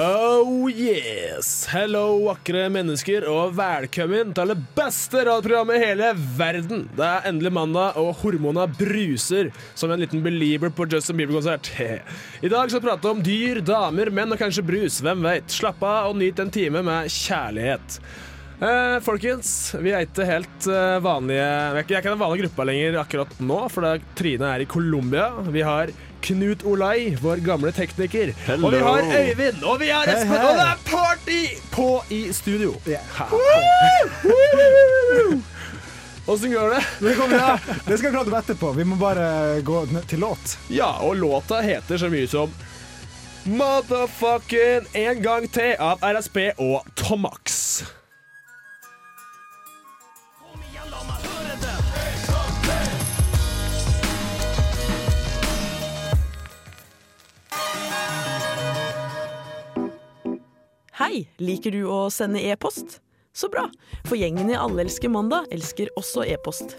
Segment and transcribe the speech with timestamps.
[0.00, 1.66] Oh yes!
[1.68, 6.08] Hello, vakre mennesker, og velkommen til det beste radioprogrammet i hele
[6.38, 6.86] verden.
[6.96, 11.68] Det er endelig mandag, og hormona bruser som en liten belieber på Justin Bieber-konsert.
[12.46, 15.02] I dag skal vi prate om dyr, damer, menn og kanskje brus.
[15.04, 15.52] Hvem veit?
[15.52, 18.00] Slapp av og nyt en time med kjærlighet.
[18.60, 22.98] Eh, folkens, vi er ikke helt eh, vanlige jeg er ikke den vanlige gruppa lenger
[23.00, 25.30] akkurat nå, for Trine er i Colombia.
[25.48, 28.32] Vi har Knut Olai, vår gamle tekniker.
[28.46, 28.66] Hello.
[28.66, 30.46] Og vi har Øyvind, og vi har Espen, hei.
[30.46, 31.40] og det er party
[31.72, 32.74] på i studio.
[36.26, 36.82] Åssen går det?
[37.00, 37.58] Det bra.
[37.86, 38.72] Det skal vi prate om etterpå.
[38.76, 40.58] Vi må bare gå til låt.
[40.68, 42.52] Ja, og låta heter så mye som
[43.44, 47.49] Motherfucking En gang til av RSB og Tomax.
[61.10, 63.00] Hei, liker du å sende e-post?
[63.34, 63.64] Så bra,
[64.06, 66.76] for gjengen i Allelsker mandag elsker også e-post.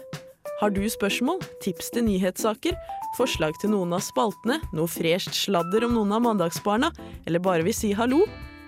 [0.62, 2.72] Har du spørsmål, tips til nyhetssaker,
[3.18, 6.88] forslag til noen av spaltene, noe fresht sladder om noen av mandagsbarna,
[7.28, 8.22] eller bare vil si hallo?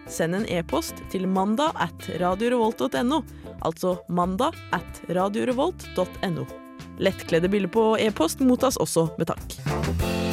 [0.05, 3.23] Send en e-post til mandag at radiorevolt.no,
[3.65, 6.45] altså mandag at radiorevolt.no.
[7.01, 10.24] Lettkledde bilder på e-post mottas også med takk.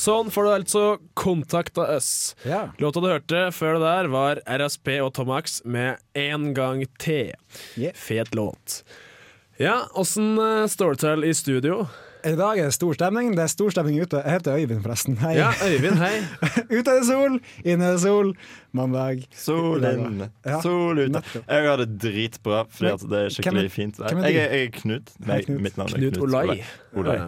[0.00, 0.82] Sånn får du altså
[1.18, 2.34] kontakta oss.
[2.48, 2.70] Ja.
[2.80, 7.34] Låta du hørte før det der, var RSP og Tomax med En gang til.
[7.76, 7.92] Yeah.
[7.92, 8.80] Fet låt.
[9.60, 11.82] Ja, åssen uh, står det til i studio?
[12.24, 13.34] I dag er det stor stemning.
[13.36, 14.22] Det er stor stemning ute.
[14.24, 15.20] Jeg heter Øyvind, forresten.
[15.20, 15.34] Hei.
[15.36, 16.14] Ja, Øyvind, hei.
[16.78, 18.34] ute er det sol, inne er det sol.
[18.76, 19.24] Mandag.
[19.36, 21.24] Sol inne, Ja, sol ute.
[21.44, 24.00] Jeg har det dritbra fordi at det er skikkelig er- fint.
[24.00, 25.16] er Jeg er, jeg er Knut.
[25.18, 25.64] Nei, Hei, Knut.
[25.68, 26.60] mitt navn er Knut Knut Olai.
[26.96, 27.18] Olai.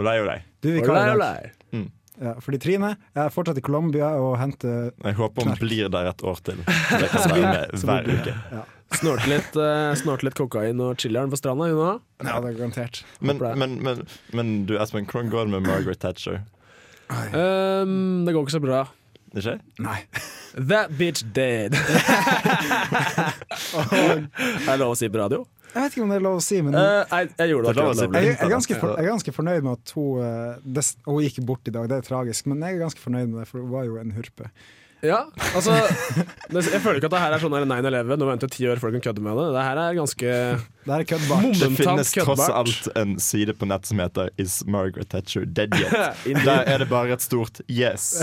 [0.00, 0.38] Olai, Olai.
[0.62, 1.90] Du vi Olai, vikar mm.
[2.22, 5.62] Ja, fordi Trine jeg er fortsatt i Colombia og henter Jeg håper hun Knark.
[5.64, 6.60] blir der et år til.
[7.02, 8.34] Det kan være med hver uke.
[8.52, 8.62] ja.
[8.92, 12.00] Snorte litt, uh, snorte litt kokain og chiller'n på stranda, hun òg.
[12.22, 13.02] ja, det er garantert.
[13.24, 14.02] Men, men, men,
[14.36, 16.42] men du Espen, hvordan går det med Margaret Thatcher?
[17.32, 18.82] Um, det går ikke så bra.
[19.32, 19.58] Ikke?
[19.80, 19.98] Nei.
[20.70, 21.72] That bitch dead.
[21.78, 21.88] er
[24.68, 25.46] det lov å si på radio?
[25.72, 27.72] Jeg vet ikke om det er lov å si, men Uh, jeg, jeg det.
[27.72, 30.20] Det er si jeg, jeg, er ganske for, jeg er ganske fornøyd med at hun
[30.20, 33.26] uh, des, Hun gikk bort i dag, det er tragisk, men jeg er ganske fornøyd
[33.30, 34.50] med det, for hun var jo en hurpe.
[35.02, 35.24] Ja,
[35.56, 38.12] altså Jeg føler ikke at det her er sånn her 9-11.
[38.20, 39.46] Nå venter ti år før du kan kødde med det.
[39.56, 40.28] Det her er ganske
[40.86, 41.46] Det er køddbart.
[41.48, 45.74] Det finnes finnes tross alt en side på nett som heter Is Margaret Thatcher dead
[45.74, 45.90] yet?
[46.46, 48.12] Der er det bare et stort yes.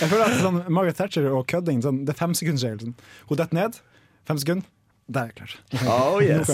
[0.00, 2.90] Jeg føler at sånn, Margaret Thatcher og kødding sånn, Det er femsekundsregelen.
[2.96, 2.96] Sånn.
[3.30, 3.78] Hun detter ned,
[4.26, 4.66] fem sekunder,
[5.06, 5.52] der er jeg klar.
[5.70, 6.50] Nå kan jeg- Oh, yes.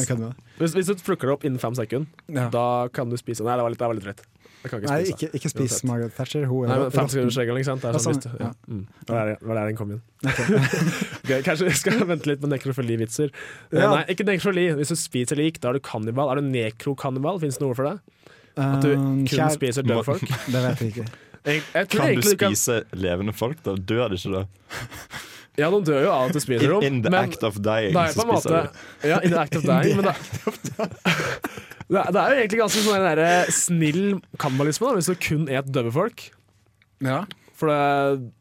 [0.60, 2.48] hvis, hvis du plukker det opp innen fem sekunder, Ja.
[2.52, 4.22] da kan du spise Nei, det var litt, det var litt rett.
[4.62, 5.14] Jeg kan ikke Nei, spise.
[5.16, 6.44] ikke, ikke spis Margaret Thatcher.
[6.46, 7.10] Hun er Nei, men Fem råtten.
[7.16, 7.82] sekunders regelen, ikke sant?
[7.82, 8.50] Det er sånn, sånn, ja.
[8.68, 8.84] Mm.
[9.06, 10.02] Det var der, var der den kom inn.
[11.24, 13.32] okay, kanskje vi skal vente litt med nekrofili-vitser.
[13.34, 13.90] Eh, Ja.
[13.96, 14.68] Nei, ikke nekrofili.
[14.78, 16.30] Hvis du spiser lik, da er du kannibal.
[16.30, 17.40] Er du nekrokannibal?
[17.42, 17.98] Fins det noe for det?
[18.56, 20.20] At du Um, kun kjær- spiser døde folk?
[20.52, 21.06] Det vet jeg ikke.
[21.44, 23.58] Jeg, jeg Kan du spise spise levende folk?
[23.66, 24.44] Da dør de ikke da.
[25.60, 26.86] Ja, de dør jo av at du spiser In, dem.
[26.88, 29.08] in the men act of dying, så spiser måte du.
[29.10, 29.98] Ja, in the act of dying.
[30.00, 30.08] Men
[31.92, 34.04] det, det, er, jo egentlig ganske sånn der, eh, snill
[34.40, 36.30] kannibalisme, da, hvis du kun et døde folk.
[37.04, 37.24] Ja.
[37.58, 38.32] For det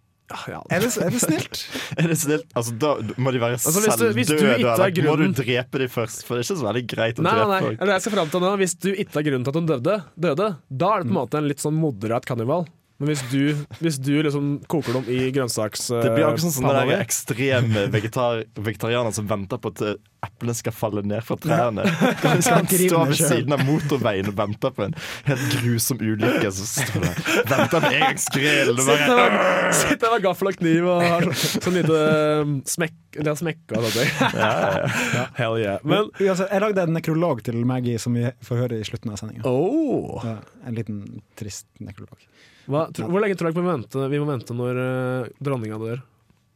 [0.48, 1.62] ja, Er, det, er det snilt?
[2.00, 2.46] Er det snilt?
[2.56, 5.04] Altså, da må de være Altså, selvdøde.
[5.04, 6.24] må du drepe dem først?
[6.24, 7.62] For det er ikke så veldig greit å Nei, nei, drepe nei.
[7.66, 7.90] folk.
[7.92, 9.98] Jeg skal frem til nå Hvis du ikke har grunnen til at hun døde,
[10.28, 12.64] døde da er det på en måte en litt sånn moderat kannibal.
[13.02, 15.88] Men hvis du, hvis du liksom koker dem i grønnsaks...
[15.90, 19.96] Det blir akkurat sånn som den der ekstreme vegetar vegetarianer som venter på at eh,
[20.22, 21.82] eplene skal falle ned fra trærne.
[22.22, 24.94] De Skal ned ved siden av motorveien og venter på en
[25.26, 26.52] helt grusom ulykke.
[26.54, 27.14] Så står det
[27.50, 28.74] Venter med engangsgrill.
[28.78, 32.00] Det Sitter der- med gaffel og kniv og har sånn lite
[32.46, 34.38] um, smekk Eller smekka og sånne ting.
[34.38, 35.26] ja, ja, ja.
[35.42, 35.82] Hell yeah.
[35.88, 39.42] Men jeg lagde en nekrolog til Maggie som vi får høre i slutten av sendinga.
[39.50, 40.22] oh.
[40.68, 41.02] En liten
[41.40, 42.22] trist nekrolog.
[42.70, 46.02] Hva, tro, Hvor lenge tror dere vi vi må vente når uh, dronninga dør?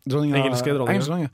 [0.06, 1.30] Dronninga, Engelske dronninga.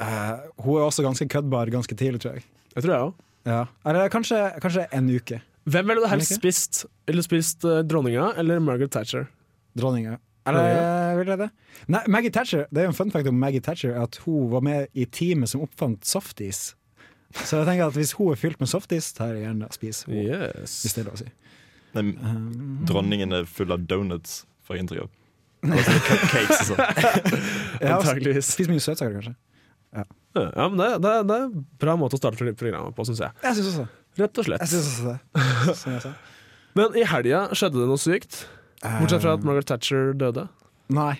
[0.00, 0.48] Uh.
[0.64, 2.46] Hun er også ganske køddbar ganske tidlig, tror jeg.
[2.74, 3.26] Det tror jeg òg.
[3.48, 3.60] Ja.
[3.88, 5.40] Eller kanskje, kanskje en uke.
[5.70, 6.84] Hvem ville du helst spist?
[7.08, 9.28] Ville spist uh, dronninga eller Margaret Thatcher?
[9.78, 10.18] Dronninga.
[10.48, 11.48] Eller vil jeg det?
[11.92, 14.64] Nei, Maggie Thatcher, det er jo en fun fact om Maggie Thatcher at hun var
[14.64, 16.74] med i teamet som oppfant softis.
[17.30, 20.10] Så jeg tenker at hvis hun er fylt med softis, tar jeg gjerne og spiser
[20.10, 20.48] henne.
[20.50, 20.80] Yes.
[20.82, 21.28] Hvis det er lov å si.
[21.96, 22.12] Men
[22.88, 25.10] dronningen er full av donuts, får jeg inntrykk av.
[25.70, 26.78] Og sånne cupcakes og sånn.
[27.80, 28.48] Ja, og Antageligvis.
[28.54, 29.34] Spis mye søtsaker, kanskje.
[29.92, 33.34] Ja, men det, det, det er en bra måte å starte programmet på, syns jeg.
[33.44, 33.88] Jeg synes også
[34.20, 34.62] Rett og slett.
[34.64, 35.74] Jeg synes også det.
[35.80, 36.12] Som jeg sa.
[36.78, 38.40] Men i helga skjedde det noe sykt.
[38.82, 40.46] Bortsett fra at Margaret Thatcher døde.
[40.94, 41.12] Nei,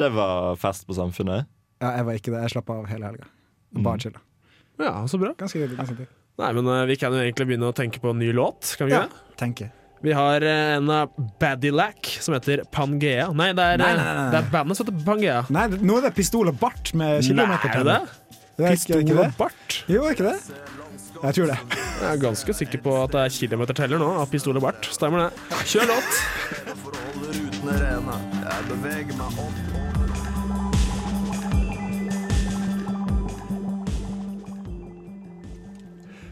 [0.00, 1.46] Det var fest på Samfunnet.
[1.80, 2.42] ja, jeg var ikke det.
[2.46, 3.28] Jeg slapp av hele helga.
[3.76, 3.82] Mm.
[3.86, 4.20] Bare chilla.
[4.80, 5.32] Ja, så bra.
[5.38, 6.08] Ganske, ganske.
[6.36, 8.74] Nei, men uh, vi kan jo egentlig begynne å tenke på en ny låt.
[8.80, 9.22] Kan vi Ja, ikke?
[9.68, 9.70] det?
[10.04, 11.10] Vi har eh, en av
[11.40, 13.30] Baddilac som heter Pangea.
[13.32, 15.42] Nei, det er, Nei, eh, nei, nei, det er bandet som heter Pangea.
[15.54, 17.22] Nei, nå er det pistol og bart med
[18.64, 19.26] er er ikke, Pistol det?
[19.26, 19.78] og bart?
[19.92, 20.38] Jo, er ikke det?
[21.16, 21.58] Jeg tror det.
[21.96, 24.88] Jeg er ganske sikker på at det er kilometerteller nå av pistol og bart.
[24.92, 25.60] Stemmer det.
[25.64, 26.20] Kjør låt.
[27.66, 29.85] Jeg beveger meg opp.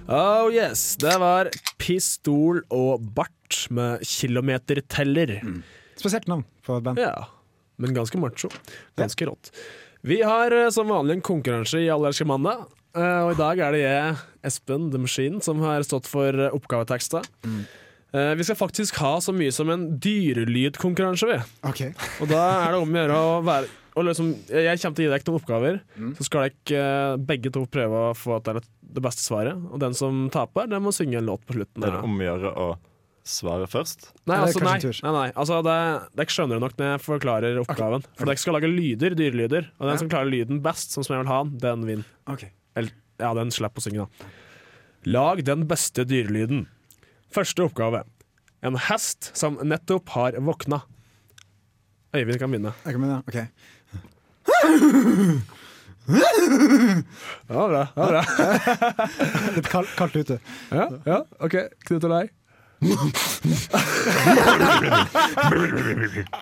[0.09, 1.49] Oh yes, det var
[1.81, 5.39] Pistol og bart med kilometerteller.
[5.97, 7.01] Spesielt navn på et band.
[7.01, 7.29] Ja,
[7.81, 8.51] men ganske macho.
[9.01, 9.51] Ganske rått.
[10.05, 12.67] Vi har eh, som vanlig en konkurranse i Allerske mandag.
[12.97, 16.53] eh, Og i dag er det jeg, Espen The Machine, som har stått for eh,
[16.53, 17.23] oppgaveteksta.
[17.49, 17.65] Eh,
[18.15, 21.39] Vi skal faktisk ha så mye som en dyrelydkonkurranse, vi.
[21.67, 21.81] Ok.
[22.23, 25.07] Og da er det om å gjøre å være og liksom, Jeg kommer til å
[25.07, 25.77] gi dere noen oppgaver,
[26.19, 29.55] så skal dere eh, begge to prøve å få at det beste svaret.
[29.71, 31.79] Og den som taper, den må synge en låt på slutten.
[31.83, 32.67] Det er det om å gjøre å
[33.25, 34.11] svare først.
[34.29, 35.29] Nei, altså, nei, nei, nei.
[35.33, 35.77] Altså, det,
[36.19, 38.05] dere skjønner det nok når jeg forklarer oppgaven.
[38.19, 39.71] For dere skal lage lyder, dyrelyder.
[39.79, 40.01] Og den Ja.
[40.03, 42.11] som klarer lyden best, sånn som jeg vil ha den, den vinner.
[42.35, 42.45] Ok.
[42.77, 44.33] Eller, ja, den slipper å synge, da.
[45.15, 46.67] Lag den beste dyrelyden.
[47.35, 48.05] Første oppgave.
[48.65, 50.83] En hest som nettopp har våkna.
[52.15, 52.73] Øyvind kan begynne.
[52.85, 53.23] Jeg kan begynne.
[53.27, 53.37] Ok.
[57.49, 57.87] Ja, bra.
[57.97, 58.23] Ja, bra.
[59.57, 60.39] Litt kald, kaldt ute.
[60.71, 61.57] Ja, ja, OK.
[61.89, 62.25] Knut og Lei.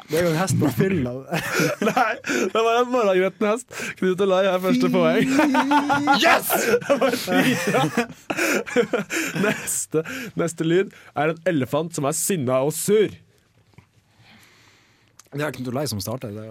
[0.08, 1.12] Det er jo en hest på fylla.
[1.88, 2.14] Nei,
[2.52, 3.66] det var en morgengretten hest.
[4.00, 5.24] Knut og er første poeng.
[6.22, 6.48] Yes!
[9.42, 10.04] Neste,
[10.38, 13.10] neste lyd er en elefant som er sinna og sur.
[15.32, 16.28] Det er Knut Olai som starter.
[16.28, 16.42] det.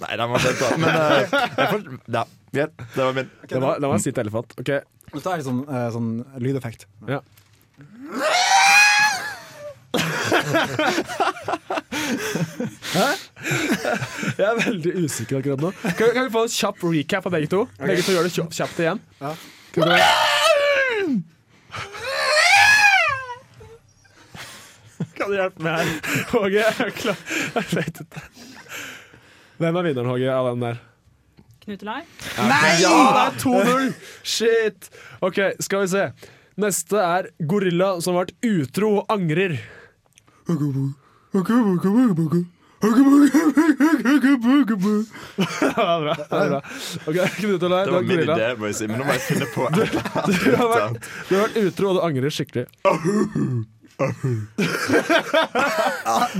[0.00, 1.82] Nei, den var dødt, men uh, jeg får,
[2.14, 2.22] ja,
[2.54, 2.72] greit.
[2.94, 3.28] Det var min.
[3.50, 4.54] Det var, det var en sitt elefant.
[4.60, 4.70] Ok,
[5.10, 6.10] Nå tar jeg litt sånn, uh, sånn
[6.42, 6.86] lydeffekt.
[7.10, 7.20] ja.
[12.90, 13.08] Hæ?
[14.38, 15.70] Jeg er veldig usikker akkurat nå.
[15.98, 17.64] Kan, kan vi få en kjapp recap av begge to?
[17.80, 19.02] Begge to gjør det kjapt, kjapt igjen.
[19.20, 19.34] Ja.
[19.74, 19.80] Vi
[25.16, 25.90] Kan du hjelpe meg her?
[26.32, 27.18] Håge, jeg er klar.
[27.56, 28.22] Jeg vet ikke.
[29.60, 30.80] Hvem er vinneren, Håge, av den der?
[31.70, 32.00] Knutelai?
[32.50, 32.70] Nei!
[32.82, 33.92] Ja, det er 2-0!
[34.34, 34.88] Shit.
[35.22, 36.08] OK, skal vi se.
[36.58, 39.54] Neste er gorilla som har vært utro og angrer.
[42.80, 42.88] Det
[45.68, 46.14] er bra.
[46.16, 46.60] det er bra.
[47.06, 49.72] Okay, Det var min idé, må jeg si, men nå må jeg finne på et
[49.84, 50.26] eller annet.
[50.40, 50.96] Du har vært,
[51.28, 52.64] du har vært utro, og du angrer skikkelig.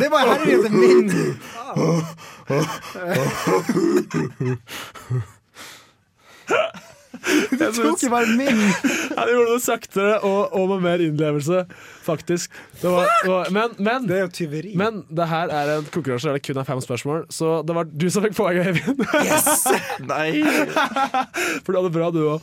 [0.01, 1.13] Det var herligheten min!
[7.51, 8.61] Du tok jo bare min!
[9.13, 11.65] ja, du gjorde det saktere og, og med mer innlevelse,
[12.07, 12.53] faktisk.
[12.81, 14.73] Det var, var, men, men, Det er jo tyveri.
[14.79, 17.85] men det her er en konkurranse der det kun er fem spørsmål, så det var
[17.93, 19.05] du som fikk poenget, Eivind.
[20.13, 20.31] Nei!
[21.61, 22.41] For du hadde bra, du òg.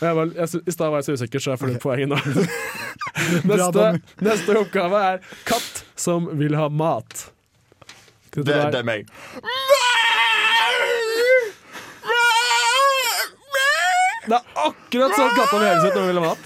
[0.00, 1.80] I stad var jeg så usikker, så jeg får okay.
[1.82, 2.18] poenget nå.
[3.50, 7.26] Neste, neste oppgave er katt som vil ha mat.
[8.30, 9.10] Det, Det, det er meg.
[14.30, 16.44] Det er akkurat sånn katta vil høres ut når hun vil ha mat.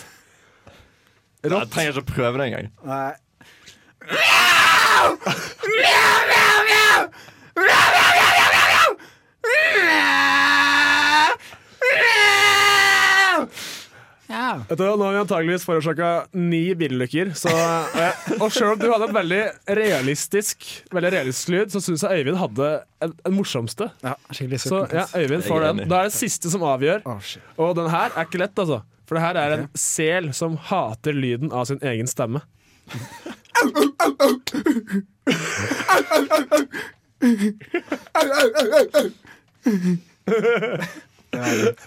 [1.45, 2.67] Jeg trenger ikke å prøve det engang.
[2.89, 3.13] Nei.
[14.69, 16.09] Vet du, nå har vi antageligvis forårsaka
[16.39, 17.31] ni bilulykker.
[17.35, 19.41] Og selv om du hadde et veldig
[19.79, 22.71] realistisk Veldig realistisk lyd, så syns jeg Øyvind hadde
[23.05, 23.91] en, en morsomste.
[24.05, 25.89] Ja, skikkelig Så ja, Øyvind får er den.
[25.91, 27.05] Da er det siste som avgjør.
[27.61, 28.83] Og den her er ikke lett, altså.
[29.05, 32.41] For det her er en sel som hater lyden av sin egen stemme.
[34.15, 34.55] Ok,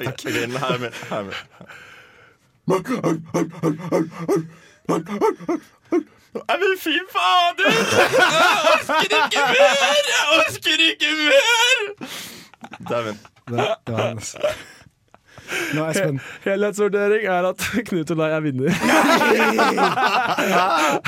[0.08, 0.96] ok, nå her er min.
[1.10, 1.34] Her er min.
[6.48, 7.70] Jeg vil fy fader!
[7.70, 7.80] Jeg
[8.72, 9.76] orker ikke mer!
[10.14, 11.78] Jeg orker ikke mer!
[12.90, 13.18] Dæven.
[13.48, 14.56] Det, er.
[15.76, 16.20] Nå, Espen.
[16.44, 18.70] Helhetsvurdering er at Knut og jeg er vinner.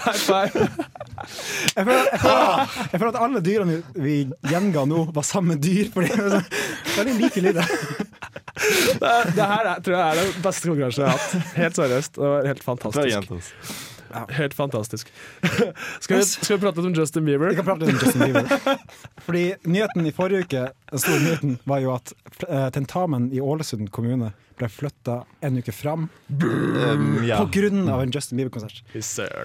[0.05, 0.69] High five.
[1.75, 4.15] Jeg føler, jeg, føler, jeg føler at alle dyrene vi,
[4.47, 5.91] gjenga nå, var samme dyr.
[5.93, 6.43] Fordi det er
[6.97, 7.63] veldig like lyder.
[8.59, 11.53] Det, det her er, tror jeg er den beste konkurransen jeg har hatt.
[11.59, 12.17] Helt seriøst.
[12.19, 13.31] Det var helt fantastisk.
[14.29, 15.11] Helt fantastisk.
[16.01, 17.51] Skal vi, skal vi prate litt om Justin Bieber?
[17.51, 18.77] Vi kan prate litt om Justin Bieber.
[19.27, 22.13] Fordi nyheten i forrige uke Den store nyheten var jo at
[22.47, 27.37] eh, tentamen i Ålesund kommune ble flytta en uke fram Um, ja.
[27.37, 28.81] på grunn av en Justin Bieber-konsert.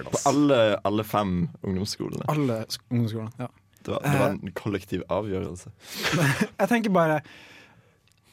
[0.09, 2.25] På alle, alle fem ungdomsskolene.
[2.31, 3.31] Alle ungdomsskolene.
[3.37, 3.49] Ja.
[3.85, 5.69] Det var, det var en kollektiv avgjørelse.
[6.61, 7.19] Jeg tenker bare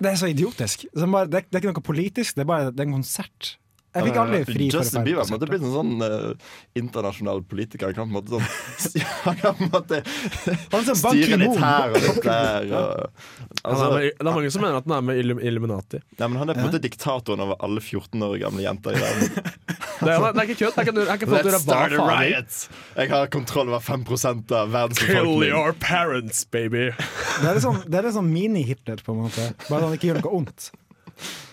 [0.02, 0.86] Det er så idiotisk.
[0.94, 3.56] Det er, ikke noe politisk, det er bare det er en konsert.
[3.92, 7.90] Jeg fikk aldri fri for Justin Bieber måtte blitt en sånn uh, internasjonal politiker.
[7.90, 11.38] Han kan på en måte sånn Han kan på en måte Han er sånn styre
[11.42, 12.72] litt her og litt der.
[12.72, 13.26] Og,
[13.60, 16.00] altså, med, det er mange som mener at han er med i Illuminati.
[16.16, 19.04] ja, men han er på en måte diktatoren over alle 14 år gamle jenter i
[19.04, 19.52] verden.
[20.02, 20.78] Det er, det er ikke kødd.
[20.80, 22.56] Jeg kan, jeg å Let's start a riot!
[22.96, 24.02] Jeg har kontroll over 5
[24.50, 26.88] av verdens Kill your parents, baby.
[26.90, 27.84] Det er litt sånn,
[28.16, 29.46] sånn mini-Hitler, på en måte.
[29.68, 30.72] Bare at han ikke gjør noe ondt.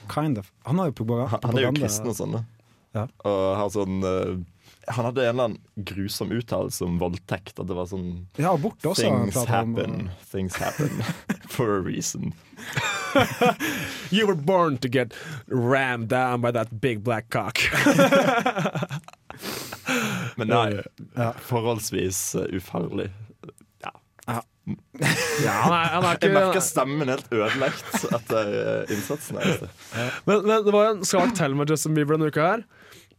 [0.09, 0.51] Kind of.
[0.67, 1.39] Han har jo propaganda.
[1.43, 2.45] Han er jo kristen og sånn, da.
[2.97, 3.03] Ja.
[3.29, 4.31] Og har sånn eh,
[4.95, 7.59] Han hadde en eller annen grusom uttalelse om voldtekt.
[7.61, 9.05] At det var sånn Ja, abort også.
[9.05, 9.85] Things happen.
[9.85, 10.23] om, uh...
[10.31, 11.03] things happen
[11.47, 12.33] for a reason.
[14.11, 15.13] You were born to get
[15.47, 17.59] rammed down by that big black cock.
[20.37, 20.81] Men nei,
[21.45, 23.09] forholdsvis eh, ufarlig.
[25.45, 29.39] Ja, han er, han er Jeg merker ikke stemmen helt ødelagt etter eh, innsatsen.
[29.39, 29.69] her, altså.
[30.27, 32.65] men, men det var en sak til med Justin Bieber denne uka her.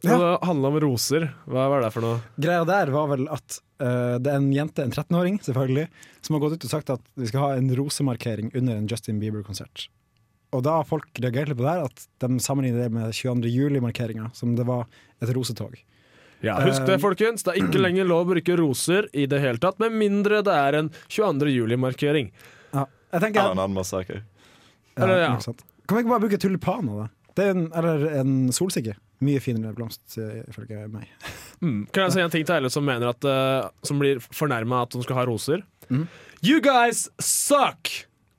[0.00, 0.16] Ja.
[0.16, 1.26] Det handla om roser.
[1.50, 2.20] Hva var det for noe?
[2.40, 5.88] Greia der var vel at uh, det er en jente, en 13-åring selvfølgelig,
[6.24, 9.20] som har gått ut og sagt at vi skal ha en rosemarkering under en Justin
[9.20, 9.88] Bieber-konsert.
[10.56, 13.52] Og da har folk reagert litt på det her, at de sammenligner det med 22.
[13.52, 14.88] juli-markeringa, som det var
[15.22, 15.76] et rosetog.
[16.44, 17.44] Ja, Husk det, folkens.
[17.44, 20.56] Det er ikke lenger lov å bruke roser i det hele tatt, med mindre det
[20.56, 21.52] er en 22.
[21.52, 22.32] juli-markering.
[22.72, 24.22] Ja, jeg tenker Eller en annen massakre.
[24.96, 25.36] Ja, Eller, ja.
[25.40, 27.08] Kan vi ikke bare bruke tulipaner, da?
[27.36, 28.96] Det er en, eller en solsikke.
[29.20, 31.08] Mye finere blomst, eh, ifølge meg.
[31.60, 31.82] Mm.
[31.92, 34.94] Kan jeg si en ting til alle som mener at uh, Som blir fornærma at
[34.94, 35.60] de skal ha roser?
[35.92, 36.06] Mm.
[36.40, 37.90] You guys suck!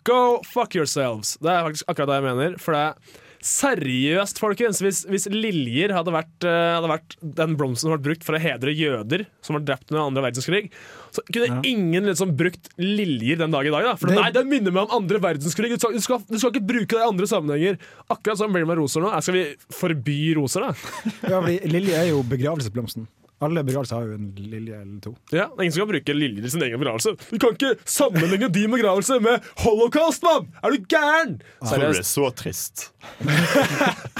[0.10, 1.36] Go fuck yourselves.
[1.38, 2.56] Det er faktisk akkurat det jeg mener.
[2.58, 4.80] For det er seriøst, folkens.
[4.84, 8.42] Hvis, hvis liljer hadde vært, eh, hadde vært den blomsten som ble brukt for å
[8.42, 10.70] hedre jøder som ble drept under andre verdenskrig,
[11.12, 11.62] så kunne Ja.
[11.66, 13.84] ingen liksom brukt liljer den dag i dag.
[13.84, 13.96] Da.
[13.96, 15.70] For Det- nei, det minner meg om andre verdenskrig.
[15.74, 17.78] Du skal, du, skal, du skal ikke bruke det i andre sammenhenger.
[18.10, 19.12] Akkurat blir med roser nå.
[19.22, 20.74] Skal vi forby roser, da?
[21.32, 23.08] Ja, Lilje er jo begravelsesblomsten.
[23.42, 25.16] Alle begravelser har jo en lilje eller to.
[25.34, 27.16] Ja, Ingen som kan bruke liljer i sin egen begravelse.
[27.32, 30.52] Du kan ikke sammenligne din begravelse med holocaust, mann!
[30.62, 31.40] Er du gæren?!
[31.62, 32.06] Er Seriøst.
[32.14, 32.84] så trist.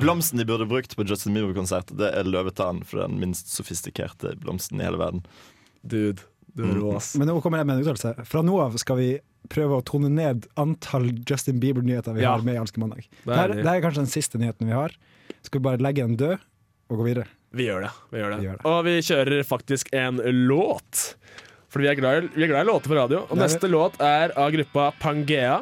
[0.00, 4.80] Blomsten de burde brukt på Justin Bieber-konsert, Det er løvetann for den minst sofistikerte blomsten
[4.80, 5.24] i hele verden.
[5.82, 6.22] Dude,
[6.54, 7.12] du er rå, ass.
[7.18, 8.14] Men nå kommer jeg med en uttalelse.
[8.30, 9.10] Fra nå av skal vi
[9.52, 12.32] prøve å tone ned antall Justin Bieber-nyheter vi Ja.
[12.36, 13.04] har med i Alske mandag.
[13.26, 14.90] Det er det er kanskje den siste nyheten vi har.
[15.42, 16.38] Skal vi bare legge den død
[16.90, 17.26] og gå videre?
[17.54, 17.90] Vi gjør det.
[18.10, 18.38] vi gjør det.
[18.40, 18.66] Vi gjør det.
[18.66, 20.16] Og vi kjører faktisk en
[20.48, 21.02] låt.
[21.70, 23.20] For vi er glad i, vi er glad i låter på radio.
[23.28, 23.42] Og vi.
[23.44, 25.60] neste låt er av gruppa Pangea.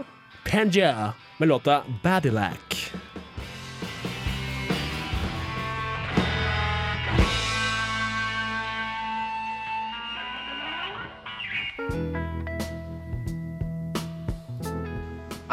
[0.49, 2.93] Pangea med låta Badillac.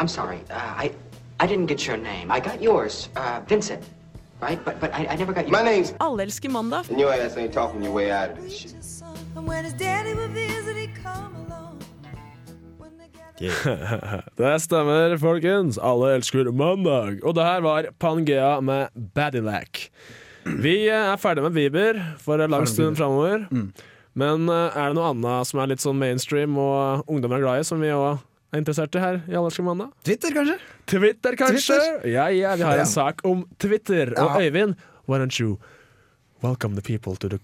[0.00, 0.40] I'm sorry.
[0.48, 0.92] Uh, I
[1.38, 2.30] I didn't get your name.
[2.30, 3.84] I got yours, uh, Vincent.
[4.40, 4.64] Right?
[4.64, 5.52] But but I, I never got you.
[5.52, 6.88] My name's Alle elsker mandag.
[6.90, 8.74] and your ass ain't talking your way out of this shit.
[9.36, 11.76] And when his daddy would visit, he'd come along.
[14.36, 15.78] Det stemmer, folkens.
[15.78, 17.22] Alle elsker mandag.
[17.24, 19.86] Og det her var Pangea med Badilac.
[20.44, 23.46] Vi er ferdige med Bieber for en lang stund framover.
[24.14, 27.60] Men eh, er det noe annet som er litt sånn mainstream og ungdommer er glad
[27.62, 28.18] i, som vi òg
[28.52, 29.92] er interessert i her i Allerske mandag?
[30.06, 30.56] Twitter, kanskje?
[30.90, 31.76] Twitter, kanskje?
[32.10, 34.10] Ja, ja, vi har en sak om Twitter.
[34.18, 34.74] Og Øyvind,
[35.06, 35.56] why don't you
[36.42, 37.38] welcome the people to the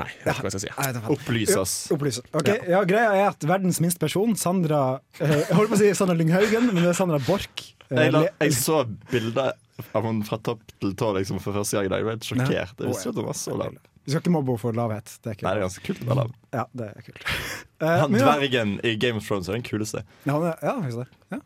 [0.00, 1.10] Nei, jeg vet ikke hva jeg skal si.
[1.12, 1.72] Opplyse oss.
[1.92, 2.22] Opplys oss.
[2.32, 2.38] Opplyse.
[2.40, 2.78] Ok, ja.
[2.88, 4.78] Greia er at verdens minste person, Sandra
[5.20, 7.74] eh, Jeg holdt på å si Sandra Lynghaugen, men det er Sandra Borch.
[7.90, 8.78] eh, Jeg, la, jeg så
[9.12, 9.52] bilder
[9.92, 11.90] av henne fra topp til tå liksom, for første gang.
[11.90, 12.00] i dag.
[12.00, 12.54] Jeg ble helt sjokkert.
[12.80, 13.76] Jeg visste ikke at hun var så lav.
[14.04, 15.12] Vi skal ikke mobbe henne for lavhet.
[15.22, 16.30] Det er ikke Nei, det er ganske kult å være lav.
[16.56, 17.24] Ja, det er kult.
[17.82, 20.04] Eh, Han men ja, dvergen i Game of Thrones er den kuleste.
[20.22, 21.08] ja, han er- ja, faktisk det.
[21.34, 21.40] Ja.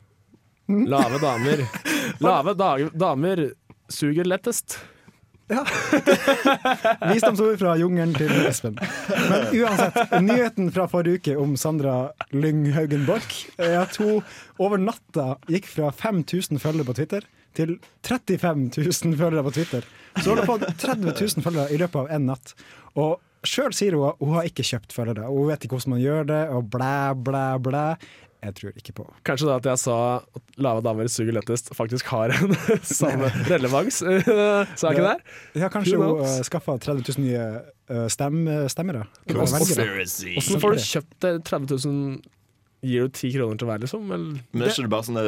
[0.92, 1.62] Lave damer.
[2.26, 3.42] Lave da damer
[3.88, 4.76] suger lettest.
[5.48, 5.62] Ja.
[7.12, 8.76] Visdomsord fra jungelen til Espen.
[9.30, 11.94] Men uansett, nyheten fra forrige uke om Sandra
[12.34, 14.20] Lynghaugen Borch er at hun
[14.58, 19.86] over natta gikk fra 5000 følgere på Twitter til 35 000 følgere på Twitter.
[20.16, 22.54] Så hun har fått 30 000 følgere i løpet av én natt.
[22.96, 25.96] Og sjøl sier hun at hun har ikke kjøpt følgere, og hun vet ikke hvordan
[25.96, 26.94] man gjør det, og blæ,
[27.26, 27.88] blæ, blæ.
[28.46, 29.04] Jeg tror ikke på.
[29.26, 29.96] Kanskje da at jeg sa
[30.38, 32.52] at lave damer suger lettest, faktisk har en
[32.86, 34.02] samme relevans.
[34.78, 35.16] Sa jeg ikke det?
[35.62, 37.46] Ja, kanskje hun uh, skaffa 30 000 nye
[37.90, 39.06] uh, stem, stemmere.
[39.34, 42.35] Åssen får du kjøpt det 30 000
[42.86, 44.04] Gir du ti kroner til hver, liksom?
[44.14, 44.40] Eller?
[44.54, 45.22] Men er ikke det bare sånne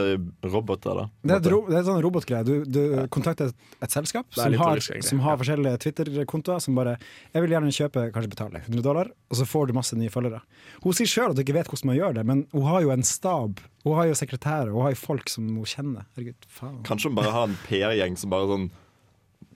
[0.53, 1.05] roboter, da?
[1.27, 2.45] Det er, ro, det er sånn robotgreie.
[2.47, 2.81] Du, du
[3.15, 5.41] kontakter et, et selskap som har, som har Ja.
[5.43, 6.97] forskjellige Twitter-kontoer som bare
[7.35, 10.41] Jeg vil gjerne kjøpe, kanskje betale 100 dollar, og så får du masse nye følgere.
[10.85, 12.93] Hun sier sjøl at hun ikke vet hvordan man gjør det, men hun har jo
[12.95, 13.61] en stab.
[13.85, 16.07] Hun har jo sekretærer, hun har jo folk som hun kjenner.
[16.17, 16.79] Herregud, faen.
[16.87, 18.69] Kanskje hun bare har en PR-gjeng som bare sånn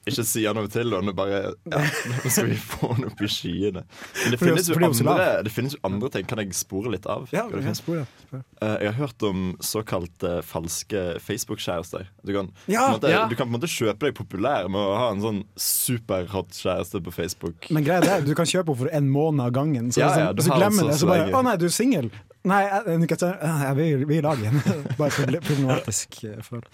[0.08, 1.12] ikke sier noe til henne.
[1.14, 1.38] Bare
[1.70, 1.80] ja,
[2.10, 3.84] Nå skal vi få henne opp i skyene.
[3.84, 6.26] Men det finnes, jo andre, det finnes jo andre ting.
[6.30, 7.28] Kan jeg spore litt av?
[7.34, 8.04] Ja, jeg spore.
[8.08, 8.42] sporer.
[8.62, 12.08] Eh, jeg har hørt om såkalte falske Facebook-kjærester.
[12.26, 13.24] Du, kan Ja, ja.
[13.30, 17.02] du kan på en måte kjøpe deg populær med å ha en sånn superhot kjæreste
[17.04, 17.70] på Facebook.
[17.70, 19.92] Men greia er, du kan kjøpe henne for en måned av gangen.
[19.94, 21.30] Så Ja, liksom, ja, du du glemmer altså det, så så bare.
[21.32, 22.10] Å nei, du er singel!
[22.42, 24.56] Nei, jeg, jeg, jeg, jeg, vi, vi er i lag igjen.
[24.98, 26.64] Bare for problematisk eh, forhold.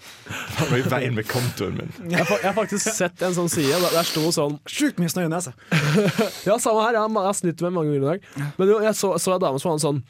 [0.55, 1.91] Hva var i veien med kontoen min?
[2.09, 3.75] Jeg, har jeg har faktisk sett en sånn side.
[3.75, 5.53] Der, der sto sånn Sjukt mye snø i nesa.
[6.47, 6.97] Ja, samme her.
[6.97, 8.49] Jeg har, snytt med mange ganger i dag.
[8.57, 10.01] Men jo, jeg så, så en dame som var sånn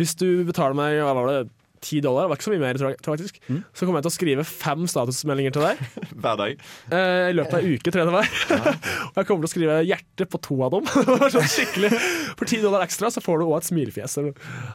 [0.00, 1.38] Hvis du betaler meg hva var det,
[1.80, 3.62] 10 dollar, det var ikke så mye mer, tror jeg, tror jeg Mm.
[3.72, 5.82] så kommer jeg til å skrive fem statusmeldinger til deg
[6.24, 6.60] Hver dag.
[6.90, 8.28] eh, i løpet av en uke, tror jeg det var.
[9.12, 10.90] Og jeg kommer til å skrive hjerte på to av dem.
[11.34, 11.92] Sånn skikkelig
[12.38, 14.18] For 10 dollar ekstra så får du òg et smilefjes.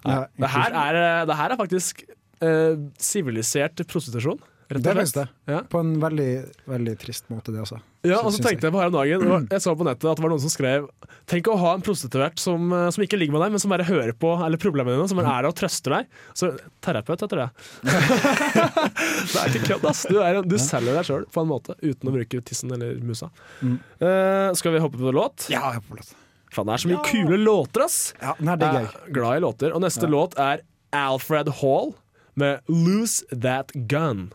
[0.06, 2.04] Ja, Det her er, eh, det her er faktisk
[2.44, 4.40] eh, sivilisert prostitusjon.
[4.70, 5.30] Rett Det er og slett.
[5.48, 5.54] det.
[5.54, 5.62] Ja.
[5.70, 6.30] På en veldig,
[6.70, 7.80] veldig trist måte, det også.
[8.04, 10.18] Ja, og så tenkte jeg på her om dagen var- Jeg så på nettet at
[10.18, 10.90] det var noen som skrev
[11.26, 13.86] Tenk å ha en prostituert som, eh, som ikke ligger med deg, men som bare
[13.88, 16.08] hører på Eller problemene dine, som bare er der og trøster deg.
[16.36, 16.50] Så
[16.82, 17.50] terapeut heter det.
[17.84, 20.04] det er ikke kødd, ass.
[20.10, 23.30] Du, er, du selger deg sjøl på en måte, uten å bruke tissen eller musa.
[23.62, 23.80] Mm.
[24.02, 25.48] Uh, skal vi hoppe på låt?
[25.54, 26.14] Ja, jeg hopper på låt.
[26.54, 27.98] Faen, det er så mye kule låter, ass!
[28.22, 28.84] Ja, den er gøy.
[28.84, 29.74] Jeg er glad i låter.
[29.74, 30.62] Og neste låt er
[30.94, 31.96] Alfred Hall
[32.36, 34.32] med 'Lose That Gun'.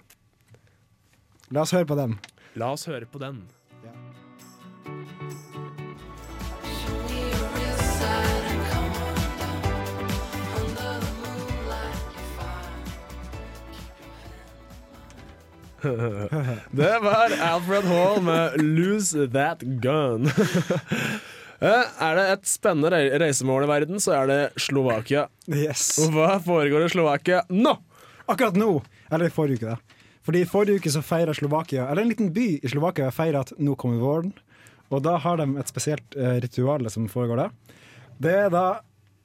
[1.50, 2.18] La oss høre på den.
[2.60, 3.42] La oss høre på den.
[16.70, 20.30] Det var Alfred Hall med 'Lose That Gun'.
[21.60, 25.24] Eh, Er det et spennende reisemål i verden, så er det Slovakia.
[25.50, 25.96] Yes.
[26.14, 27.72] Hva foregår i Slovakia nå?
[28.30, 28.68] Akkurat nå,
[29.10, 29.97] eller i forrige uke, da.
[30.28, 33.72] Fordi forrige uke så feira Slovakia, eller en liten by i Slovakia, feira at nå
[33.80, 34.34] kommer våren.
[34.92, 37.46] Og da har de et spesielt eh, ritual som foregår da.
[38.20, 38.66] Det er da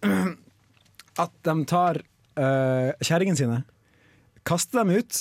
[1.23, 1.99] at de tar
[2.39, 3.57] uh, kjerringene sine,
[4.47, 5.19] kaster dem ut,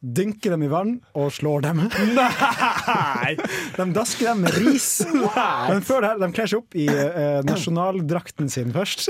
[0.00, 1.80] dynker dem i vann og slår dem.
[2.18, 3.32] Nei!
[3.78, 4.90] De dasker dem med ris.
[5.08, 9.08] Men før det her, de kler seg opp i eh, nasjonaldrakten sin først.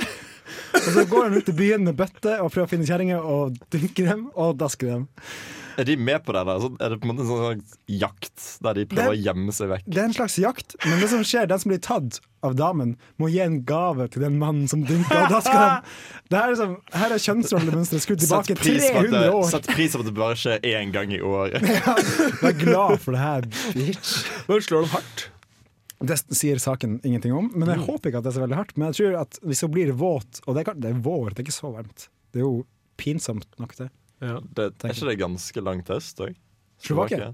[0.79, 3.59] Og så går de ut i byen med bøtte og prøver å finne kjerringer og
[3.75, 5.09] dynke dem og daske dem.
[5.81, 6.61] Er de med på det der?
[6.63, 9.53] Så er det på en måte en sånn slags jakt der de prøver å gjemme
[9.57, 9.85] seg vekk?
[9.93, 12.95] Det er en slags jakt, men det som skjer, den som blir tatt av damen,
[13.21, 15.23] må gi en gave til den mannen som dynka.
[15.27, 15.95] og skal de,
[16.31, 19.49] Det her er, som, her er kjønnsrollemønsteret skutt tilbake pris, på at 300 det, år.
[19.53, 21.65] sett pris på at det bare skjer én gang i året.
[22.45, 24.15] Vær glad for det her, bitch.
[24.49, 25.27] Men slår de hardt?
[26.07, 28.75] Det sier saken ingenting om, men jeg håper ikke at det er så veldig hardt.
[28.77, 31.41] Men jeg tror at hvis hun blir våt, og det er, det er vår, det
[31.41, 32.59] er ikke så varmt, det er jo
[33.01, 33.89] pinsomt nok, det.
[34.21, 34.39] Ja.
[34.57, 36.35] Det, er ikke det ganske langt øst òg?
[36.83, 37.33] Slovakia?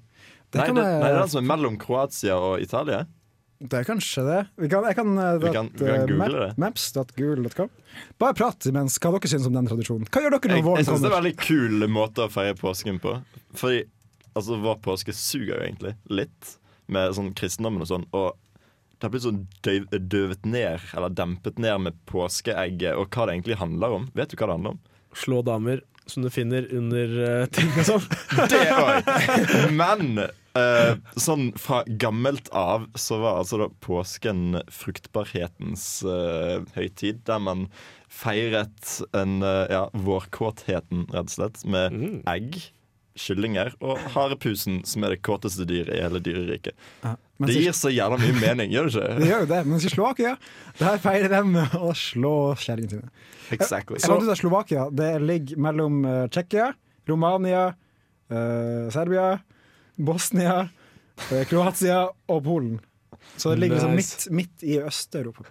[0.52, 3.04] Nei, det, nei, det er den som er mellom Kroatia og Italia.
[3.62, 4.38] Det er kanskje det.
[4.58, 6.58] Vi kan, jeg kan, eh, Vi kan- vi kan google map- det.
[6.58, 7.70] Maps.google.com.
[8.18, 10.08] Bare prat imens hva dere syns om den tradisjonen.
[10.10, 12.30] Hva gjør dere når Jeg, jeg våren syns det er en veldig kul måte å
[12.34, 13.14] feire påsken på.
[13.54, 13.84] Fordi
[14.34, 16.56] altså, vår påske suger jo egentlig litt
[16.88, 18.06] med sånn kristendommen og sånn.
[18.12, 18.34] Og
[18.98, 23.56] det har blitt sånn døvet ned, eller dempet ned med påskeegget og hva det egentlig
[23.62, 24.10] handler om.
[24.14, 24.80] Vet du hva det handler om?
[25.14, 28.06] Slå damer som du finner under uh, ting og sånn.
[28.52, 29.10] Det òg!
[29.76, 30.24] Men
[30.58, 37.68] uh, sånn fra gammelt av så var altså da påsken fruktbarhetens uh, høytid, der man
[38.12, 41.94] feiret en ja, vårkåtheten, rett og slett, med
[42.28, 42.58] egg,
[43.18, 46.76] kyllinger og harepusen, som er det kåteste dyret i hele dyreriket.
[47.02, 49.18] Ja, Det gir så jævla mye mening, gjør det ikke?
[49.22, 50.34] Det gjør jo det, men Slovakia
[50.78, 53.10] Der feirer de å slå kjerringene sine.
[53.52, 53.98] Exactly.
[54.00, 56.70] Jeg fant ut Slovakia det ligger mellom uh, Tsjekkia,
[57.10, 57.72] Romania,
[58.30, 59.40] eh, Serbia,
[59.98, 60.68] Bosnia
[61.34, 62.78] er Kroatia og Polen.
[63.36, 65.44] Så det ligger liksom midt, midt i Øst-Europa.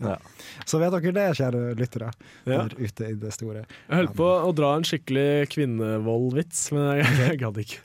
[0.00, 0.16] Ja.
[0.64, 2.10] Så vet dere det, kjære lyttere,
[2.48, 2.62] Ja.
[2.64, 3.64] der ute i det store.
[3.88, 7.82] Jeg holdt på å dra en skikkelig kvinnevoldvits, men jeg, jeg gadd ikke.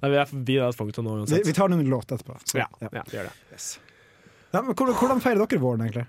[0.00, 1.46] Nei, Vi er forbi det punktet nå uansett.
[1.46, 2.38] vi tar noen låter låt etterpå.
[2.44, 3.34] Så, Ja, ja, gjør det.
[3.52, 3.68] Yes.
[4.50, 6.06] Ja, men hvordan, hvordan feirer dere våren, egentlig?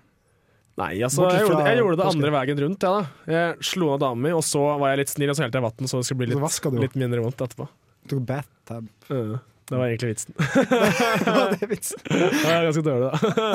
[0.79, 2.86] Nei, altså, jeg gjorde, jeg gjorde det andre veien rundt.
[2.88, 3.01] Ja.
[3.27, 5.65] Jeg slo av dama mi, og så var jeg litt snill, og så helte jeg
[5.67, 7.67] vann, så det skulle bli litt, litt mindre vondt etterpå.
[8.10, 8.88] Tok bathtub.
[9.12, 10.34] Ja, det var egentlig vitsen.
[11.55, 11.93] det er vits.
[12.12, 13.51] Det var ganske dårlig, da.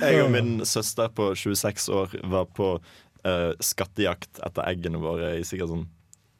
[0.02, 5.46] Jeg og min søster på 26 år var på uh, skattejakt etter eggene våre i
[5.48, 5.86] sikkert sånn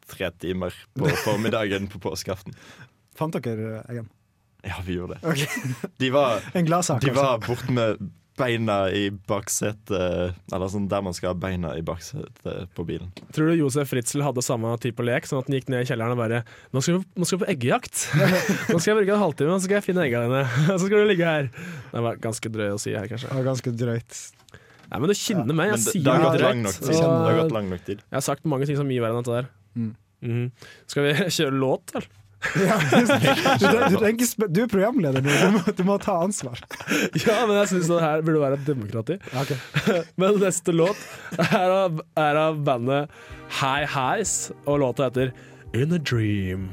[0.09, 2.57] tre timer på formiddagen på påskeaften.
[3.17, 4.13] Fant dere eggene?
[4.67, 5.33] Ja, vi gjorde det.
[5.33, 5.89] Okay.
[5.97, 7.25] De var, En gladsak, de altså.
[7.25, 12.71] var borte med beina i baksetet Eller sånn der man skal ha beina i baksetet
[12.77, 13.11] på bilen.
[13.35, 16.15] Tror du Josef Ritzel hadde samme type lek, sånn at han gikk ned i kjelleren
[16.17, 16.41] og bare
[16.75, 18.07] Nå skal vi, nå skal vi på eggejakt!
[18.73, 20.43] Nå skal jeg bruke en halvtime, og så skal jeg finne egga dine.
[20.73, 21.51] Og så skal du ligge her.
[21.93, 23.31] Det var ganske drøy å si her, kanskje.
[23.31, 24.19] Det var ganske drøyt.
[24.89, 25.73] Nei, men du kjenner meg.
[25.75, 26.39] Jeg det, sier det har
[26.73, 27.99] så- Det har gått lang nok tid.
[28.09, 29.51] Jeg har sagt mange ting som er mye verre enn dette der.
[29.77, 29.91] Mm.
[30.23, 30.47] Mhm.
[30.91, 32.09] Skal vi kjøre låt, eller?
[32.55, 32.77] Ja,
[33.59, 33.67] du,
[33.99, 36.61] du, du, du er programleder nå, du må, du må ta ansvar.
[37.19, 39.19] Ja, men jeg syns det her burde være et demokrati.
[39.43, 39.59] Okay.
[40.21, 41.01] Men neste låt
[41.49, 43.11] er av, er av bandet
[43.59, 45.35] High Highs, og låta heter
[45.75, 46.71] In a Dream.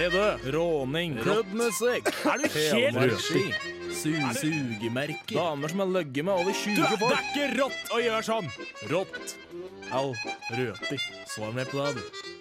[0.00, 2.06] Hei du, råning, klubbmusikk.
[2.24, 3.42] Er du helt røti?
[3.92, 5.34] Su sugemerker.
[5.34, 7.26] Damer som har løgget med over 20 folk.
[7.34, 8.48] Det er ikke rått å gjøre sånn!
[8.88, 9.34] Rått.
[9.92, 10.14] Au,
[10.56, 10.96] røti.
[11.28, 12.32] Svar meg på det, du.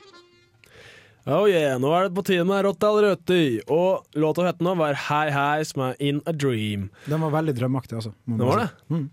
[1.28, 4.96] Oh yeah, nå er det på tide med Rottal Røti, og låta het nå var
[5.10, 6.88] hei Som er In a Dream.
[7.12, 8.16] Den var veldig drømmeaktig, altså.
[8.24, 8.70] Det var det.
[8.88, 9.10] Mm.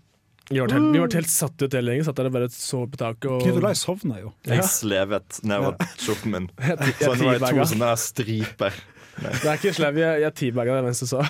[0.47, 2.05] Vi ble helt, vi ble helt satt ut hele gjengen.
[2.07, 4.31] Satt der og bare så på taket og Knut Olai sovna jo.
[4.47, 6.51] Jeg slevet nedover skjorten min.
[7.01, 8.71] Så nå er det to sånne striper.
[8.77, 8.85] striper.
[9.17, 11.23] Det er ikke slev, jeg, jeg teabaga det mens du sa.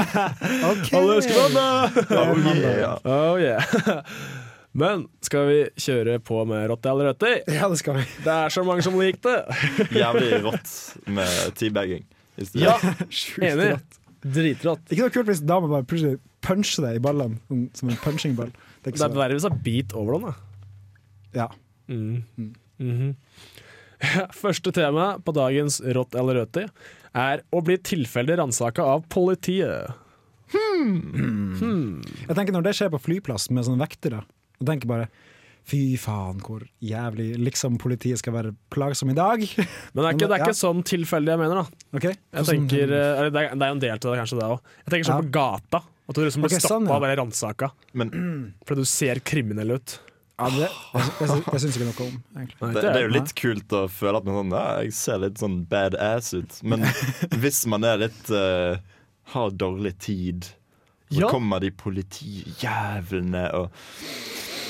[0.70, 0.86] Ok.
[0.96, 1.58] Alle elsker!
[2.16, 2.94] Oh, yeah.
[3.04, 4.06] Oh yeah.
[4.80, 7.32] Men skal vi kjøre på med rotte eller røtte?
[7.50, 8.06] Ja, det skal vi.
[8.24, 9.60] Det er så mange som liker det.
[10.00, 10.74] Jævlig rått
[11.10, 12.06] med teabagging.
[12.56, 12.78] Ja,
[13.42, 13.72] enig.
[14.20, 14.86] Dritrått.
[14.88, 18.52] Ikke noe kult hvis damer bare plutselig puncher deg i ballene sånn som en punchingball.
[18.80, 20.34] Det er Det er verre hvis det er beat over dem, da.
[21.36, 21.48] Ja.
[21.90, 22.54] Mm.
[22.80, 23.16] Mhm.
[24.42, 26.64] Første tema på dagens Rått eller røti
[27.20, 29.90] er å bli tilfeldig ransaka av politiet.
[30.50, 34.24] Jeg tenker Når det skjer på flyplass med sånne vektere,
[34.58, 35.10] jeg tenker bare
[35.70, 39.42] Fy faen, hvor jævlig liksom politiet skal være plagsom i dag.
[39.94, 40.56] Men det er ikke, det er Ja.
[40.56, 41.86] sånn tilfeldig jeg mener, da.
[42.00, 42.14] Okay.
[42.34, 44.60] Jeg tenker, eh, det, er, er jo en del til det, kanskje det òg.
[44.86, 45.26] Jeg tenker sånn Ja.
[45.28, 45.82] på gata.
[46.10, 46.94] At du liksom blir okay, stoppa sånn, ja.
[46.96, 47.68] og bare ransaka.
[47.94, 48.10] Men
[48.66, 49.98] Fordi du ser kriminell ut.
[50.40, 52.68] Ja, det, jeg, jeg, jeg syns ikke noe om, egentlig.
[52.72, 55.42] Det, det er jo litt kult å føle at man sånn, ja, jeg ser litt
[55.42, 56.56] sånn badass ut.
[56.64, 56.86] Men
[57.42, 58.80] hvis man er litt uh,
[59.36, 60.48] har dårlig tid,
[61.10, 61.28] så Ja.
[61.28, 63.70] kommer de politijævlene og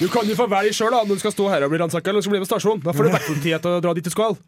[0.00, 2.22] Du kan jo få velge sjøl om du skal stå her og bli ransaka eller
[2.22, 2.84] du skal bli på stasjonen.
[2.86, 4.38] Da får du tid til å dra dit du skal.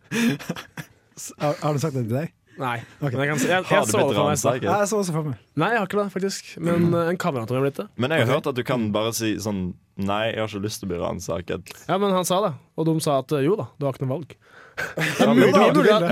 [1.38, 2.32] Har, har du sagt det til deg?
[2.60, 2.78] Nei.
[3.00, 3.16] Okay.
[3.16, 4.66] Men jeg, kan, jeg, jeg, Har du så blitt det for meg i ransaket?
[4.68, 5.38] Jeg så også for meg.
[5.60, 6.50] Nei, jeg har ikke det, faktisk.
[6.60, 6.96] Men mm.
[7.12, 7.86] en kamerat av meg har blitt det.
[8.04, 9.62] Men jeg har hørt at du kan bare si sånn
[10.02, 11.72] Nei, jeg har ikke lyst til å bli ransaket.
[11.84, 14.06] Ja, men han sa det, og de sa at eh, jo da, du har ikke
[14.06, 14.30] noe valg.
[14.72, 15.50] Det Ja, er men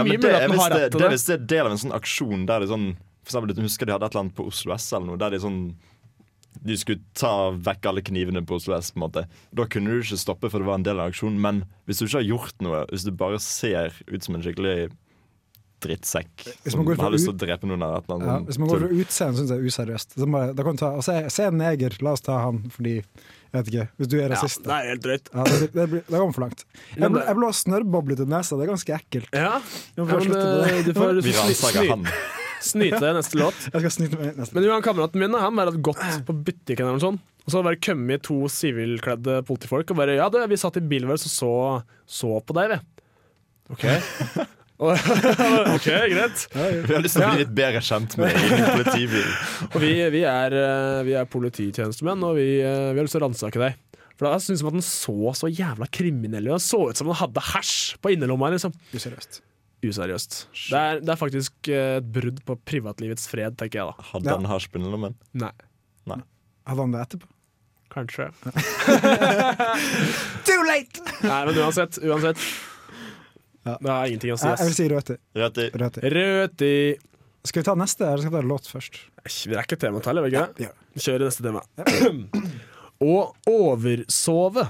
[0.04, 1.30] men det er hvis det, det det.
[1.32, 2.90] er del av en sånn aksjon der de sånn
[3.24, 5.32] For eksempel, du husker de hadde et eller annet på Oslo S eller noe, der
[5.32, 5.62] de sånn
[6.62, 8.90] de skulle ta vekk alle knivene på Oslo S.
[8.92, 9.22] på en måte
[9.56, 11.40] Da kunne du ikke stoppe, for det var en del av aksjonen.
[11.40, 14.90] Men hvis du ikke har gjort noe, hvis du bare ser ut som en skikkelig
[15.80, 18.10] drittsekk Hvis som man går for har lyst til ut- å drepe noen av et
[18.10, 20.10] eller Ja, hvis man går for utseende, syns jeg det er useriøst.
[20.20, 22.58] Så bare, da kan du ta, og se, se en neger, la oss ta han
[22.74, 24.62] fordi jeg vet ikke, Hvis du er Ja, rasist.
[24.62, 25.30] det er helt drøyt.
[25.34, 26.64] Ja, det, blir- det, det går for langt.
[26.94, 29.32] Jeg, Men jeg blå snørrbobler til nesa, det er ganske ekkelt.
[29.32, 29.56] Ja,
[29.96, 32.04] ja men du får, du får, du får Vi ransaker han.
[32.64, 33.66] Snyte deg neste låt.
[33.70, 34.56] Jeg skal snyte meg neste.
[34.56, 37.26] Men jo, han kameraten min han bare hadde gått på butikken eller noe sånt.
[37.40, 40.78] Og så hadde det bare kommet to sivilkledde politifolk og bare Ja, du, vi satt
[40.78, 41.52] i bilen vår og så,
[42.20, 42.80] så på deg, vi.
[43.74, 43.86] OK.
[44.80, 46.46] OK, greit.
[46.54, 49.26] Vi har lyst til å bli litt bedre kjent med deg i din politibil.
[49.74, 53.20] Og vi, vi, er, eh, vi er polititjenestemenn, og vi, eh, vi har lyst til
[53.20, 53.76] å ransake deg.
[54.16, 56.54] For da synes jeg at han så så jævla kriminell ut.
[56.56, 58.48] Han så ut som han hadde hasj på innerlomma.
[58.54, 59.42] liksom Useriøst.
[59.80, 60.40] Useriøst.
[60.70, 64.08] Det er, det er faktisk eh, et brudd på privatlivets fred, tenker jeg da.
[64.12, 65.16] Hadde han hasj på lommen?
[65.40, 65.52] Nei,
[66.10, 67.26] Hadde han det etterpå?
[67.90, 68.28] kanskje.
[70.46, 71.02] Too late!
[71.22, 71.98] Nei, men uansett.
[72.02, 72.38] uansett.
[73.66, 73.76] Ja.
[73.80, 74.46] Det har ingenting å si.
[74.48, 75.16] Jeg, vil si røti.
[75.36, 75.64] Røti.
[76.14, 76.72] Røti.
[77.44, 78.94] Skal vi ta neste, eller skal vi ta låt først?
[79.48, 80.68] Vi rekker tematallet, vil vi ikke?
[80.68, 80.72] Ja.
[81.00, 81.62] Kjører neste tema.
[83.10, 83.12] Å
[83.50, 84.64] oversove.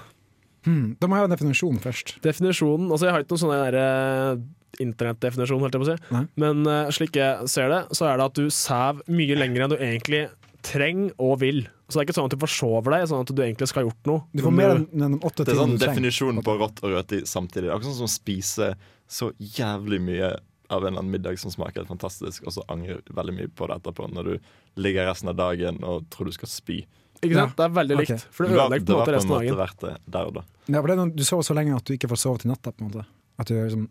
[0.66, 2.06] Hmm, da må jeg ha en definisjon først.
[2.24, 4.32] Definisjonen Altså, jeg har ikke noen sånne der, eh,
[4.78, 6.12] internettdefinisjon, helt jeg på å si.
[6.14, 6.24] Nei.
[6.42, 9.74] Men uh, slik jeg ser det, så er det at du sover mye lenger enn
[9.74, 10.24] du egentlig
[10.66, 11.62] trenger og vil.
[11.88, 13.88] Så det er ikke sånn at du forsover deg, sånn at du egentlig skal ha
[13.88, 14.22] gjort noe.
[14.36, 17.66] Du får mer enn åtte Det er sånn definisjonen definisjon på rått og rødt samtidig.
[17.66, 18.70] Det er Akkurat sånn som å spise
[19.10, 20.30] så jævlig mye
[20.70, 23.66] av en eller annen middag som smaker helt fantastisk, og så angrer veldig mye på
[23.66, 26.84] det etterpå når du ligger resten av dagen og tror du skal spy.
[27.20, 27.56] Ikke sant?
[27.58, 28.12] Det er veldig likt.
[28.14, 28.28] likt.
[28.30, 29.94] For det Det var, ødelegger det på en var måte på en måte verdt det
[30.14, 30.44] der og da.
[30.70, 32.72] Ja, for det er du sover så lenge at du ikke får sove til natta.
[32.72, 33.04] på en måte
[33.38, 33.88] At du liksom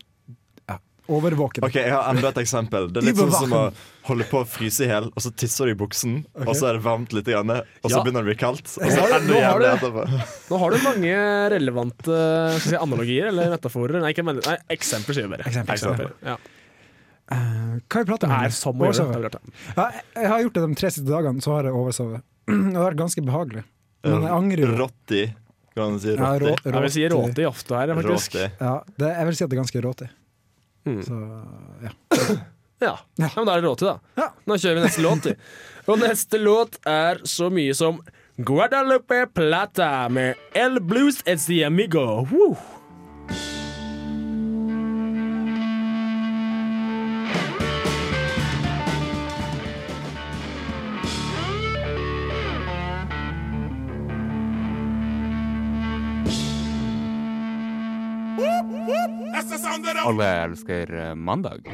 [1.09, 1.63] ja, overvåken.
[1.65, 2.87] Ok, Jeg har enda et eksempel.
[2.93, 3.73] Det er litt sånn som å
[4.09, 6.77] holde på å fryse i hjel, og så tisser du i buksen, og så er
[6.77, 8.03] det varmt litt, grann, og så Ja.
[8.03, 8.77] begynner det å bli kaldt.
[8.77, 10.49] Og så har du- enda nå har jævlig du- etterpå.
[10.49, 14.01] Nå har du mange relevante si, analogier eller metaforer.
[14.01, 15.43] Nei, ikke, men- nei eksempler, sier vi bare.
[15.49, 16.11] Eksempel, eksempel.
[16.23, 16.37] Ja.
[17.31, 18.43] Uh, hva har vi pratet Det om?
[18.43, 19.21] er som å gjøre det.
[19.21, 19.25] Det.
[19.25, 19.53] er det.
[19.77, 22.21] Ja, jeg- jeg har gjort det de tre siste dagene, så har jeg oversovet.
[22.47, 23.63] Det har vært ganske behagelig.
[24.03, 24.77] Men jeg angrer jo.
[24.79, 25.35] Rotti.
[25.75, 26.63] Kan man si Ja, rotti?
[26.65, 28.31] rå- Ja, vi sier råti ofte her, faktisk.
[28.33, 28.51] Råti.
[28.59, 30.09] Ja, det, jeg vil si at det er ganske råtig.
[30.89, 31.03] Mm.
[31.05, 31.19] Så
[31.85, 31.93] ja.
[32.79, 32.93] Ja.
[33.19, 33.97] ja, men da er det råti, da.
[34.15, 34.29] Ja.
[34.47, 35.27] Nå kjører vi neste låt.
[35.89, 37.99] Og neste låt er så mye som
[38.39, 42.05] Guadalupe Plata med El Blues Es The Amigo.
[42.31, 42.53] Woo.
[60.05, 61.65] Alle elsker eh, mandag.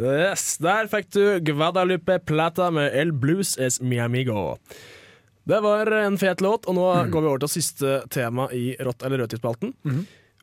[0.00, 4.56] Yes, Der fikk du Guadalupe Plata med El Blues Es Mi Amigo.
[5.44, 9.02] Det var en fet låt, og nå går vi over til siste tema i Rått
[9.04, 9.74] eller rødtidsspalten.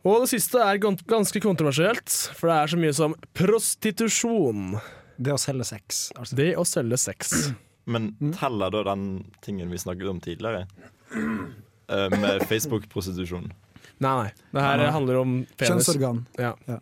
[0.07, 4.77] Og det siste er ganske kontroversielt, for det er så mye som prostitusjon.
[5.17, 6.03] Det å selge sex.
[6.17, 6.37] Altså.
[6.37, 7.33] Det å selge sex.
[7.89, 9.07] Men teller da den
[9.45, 10.67] tingen vi snakket om tidligere?
[11.87, 13.49] Eh, med Facebook-prostitusjon.
[14.03, 14.31] Nei, nei.
[14.53, 14.91] Det her Nei.
[14.93, 15.69] handler om penis.
[15.71, 16.53] Kjønnsorgan Ja.
[16.69, 16.79] Ja.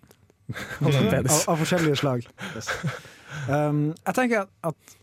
[1.11, 1.31] penis.
[1.47, 2.27] av, av forskjellige slag.
[3.49, 4.95] Um, jeg tenker at,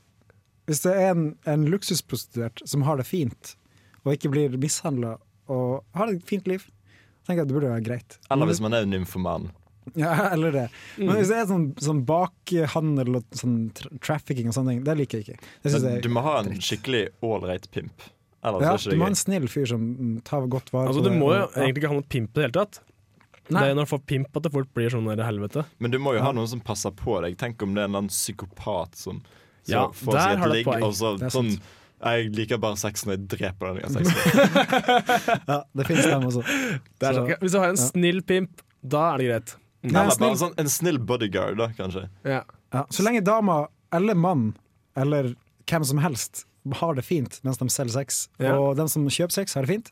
[0.68, 3.56] hvis det er en, en luksusprostituert som har det fint,
[4.04, 5.16] og ikke blir mishandla
[5.52, 6.64] og har et fint liv,
[7.26, 8.16] tenker jeg at det burde være greit.
[8.30, 9.50] Eller hvis man er nymfoman.
[9.98, 10.64] Ja, eller det.
[10.96, 14.94] Men hvis det er sånn, sånn bakhandel og sånn tra trafficking og sånne ting, det
[15.00, 15.48] liker jeg ikke.
[15.64, 18.04] Det synes jeg Du må ha en skikkelig ålreit pimp.
[18.42, 19.82] Ellers ja, det du må ha en snill fyr som
[20.26, 21.50] tar godt vare Altså, på du må jo ja.
[21.62, 22.80] egentlig ikke ha noe pimp i det hele tatt.
[23.52, 25.64] Det er når du får pimp at det fort blir sånn der helvete.
[25.82, 27.36] Men du må jo ha noen som passer på deg.
[27.38, 29.20] Tenk om det er en eller annen psykopat som
[29.62, 30.82] så Ja, får der seg har et ligg, poeng.
[30.88, 31.50] og så Det sånn.
[32.02, 35.42] Jeg liker bare sex når jeg dreper den jeg har sex med.
[35.52, 36.42] Ja, det finnes dem også.
[36.98, 37.84] Det er Så- hvis du har en ja.
[37.92, 39.54] snill pimp, da er det greit.
[39.82, 40.36] Nei, Eller bare snill.
[40.40, 42.08] sånn, en snill bodyguard, da, kanskje.
[42.26, 42.40] Ja.
[42.72, 44.56] Ja, så lenge dama eller mann
[44.96, 45.34] eller
[45.68, 46.44] hvem som helst
[46.78, 48.54] har det fint mens de selger sex, Ja.
[48.58, 49.90] og den som kjøper sex har det fint,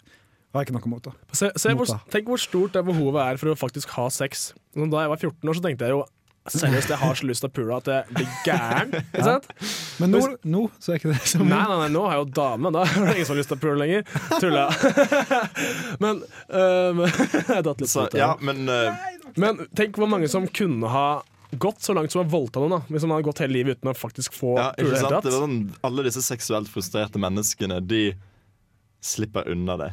[0.55, 1.13] har ikke noe mot det.
[1.33, 2.01] Se, se hvor, Mota.
[2.11, 4.53] tenk hvor stort det behovet er for å faktisk ha sex.
[4.75, 6.05] Da jeg var 14 år, så tenkte jeg jo
[6.51, 8.95] seriøst, jeg har så lyst til å pule at jeg blir gæren.
[9.13, 9.47] Ikke sant?
[10.01, 12.31] Men nå, nå så er ikke det så Nei, nei, nei, nå har jeg jo
[12.41, 14.07] dame, da det ingen som har lyst til å pule lenger.
[14.41, 14.65] Tulla.
[16.03, 19.05] Men um, Jeg datt litt Så, ut ja, men eh,
[19.39, 21.07] Men tenk hvor mange som kunne ha
[21.59, 22.81] gått så langt som å voldta noen, da.
[22.91, 25.25] Hvis man hadde gått hele livet uten å faktisk få ja, pule ikke sant?
[25.25, 25.59] Det var sånn,
[25.89, 28.05] alle disse seksuelt frustrerte menneskene, de
[29.05, 29.91] slipper unna det.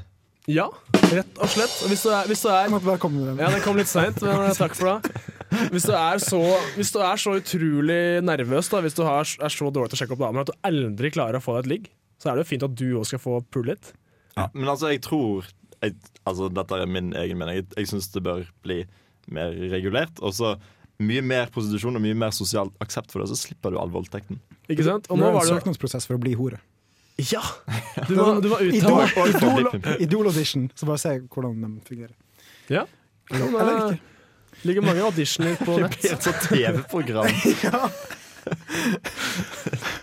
[0.47, 0.69] Ja,
[1.11, 1.73] rett og slett.
[1.91, 2.69] Hvis du er, hvis du er.
[2.71, 5.25] Ja, det kom litt seint, men eh, takk for det.
[5.73, 6.39] Hvis du er så,
[6.77, 10.01] hvis du er så utrolig nervøs, da, hvis du har, er så dårlig til å
[10.03, 11.89] sjekke opp damer at du aldri klarer å få deg et ligg,
[12.19, 13.91] så er det jo fint at du òg skal få pulle litt.
[14.53, 15.47] Men altså, jeg tror
[15.81, 17.59] jeg, altså, Dette er min egen mening.
[17.59, 18.81] Jeg, jeg syns det bør bli
[19.33, 20.21] mer regulert.
[20.23, 20.55] Og så
[20.99, 24.39] mye mer prostitusjon og mye mer sosial aksept for det, så slipper du all voldtekten.
[24.69, 25.07] Ikke sant?
[25.13, 26.57] Og nå var det en søknadsprosess for å bli hore.
[27.17, 27.41] Ja!
[28.07, 29.49] Du var, du må Idol, uttale Og- og for
[30.01, 30.31] Idol.
[30.75, 32.13] Så bare se hvordan de fungerer.
[32.69, 32.83] Ja.
[33.31, 33.47] Eller
[33.93, 33.99] ikke.
[34.57, 36.05] Det ligger mange auditioner på nett.
[36.05, 37.27] Et sånt TV-program.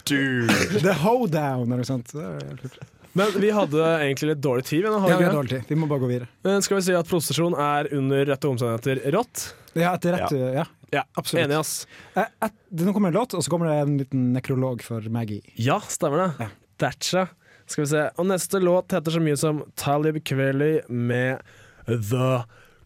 [0.04, 0.80] Dude!
[0.82, 2.12] The hoedown, eller noe sånt.
[2.12, 2.70] Det.
[3.14, 4.82] Men vi hadde egentlig litt dårlig tid.
[4.86, 5.62] Men, Ja, vi vi dårlig tid.
[5.68, 6.28] Vi må bare gå videre.
[6.42, 9.54] men skal vi si at prostitusjon er under rette omstendigheter rått?
[9.74, 10.64] Ja, etter rett, ja.
[10.94, 11.44] Ja, absolutt.
[11.44, 11.86] Enig, ass.
[12.14, 15.42] Et, et, nå kommer en låt, og så kommer det en liten nekrolog for Maggie.
[15.58, 16.28] Ja, stemmer det.
[16.44, 16.48] Ja.
[16.78, 17.26] Thatcha.
[17.66, 18.04] Skal vi se.
[18.20, 21.40] Og neste låt heter så mye som Talib Kveli med
[21.86, 22.44] The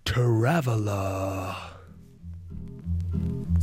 [0.08, 1.54] Traveler.